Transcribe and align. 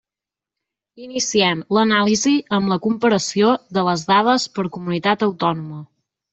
Iniciem 1.07 1.61
l'anàlisi 1.77 2.33
amb 2.59 2.73
la 2.73 2.79
comparació 2.87 3.53
de 3.79 3.87
les 3.91 4.09
dades 4.15 4.49
per 4.59 4.69
comunitat 4.81 5.31
autònoma. 5.31 5.83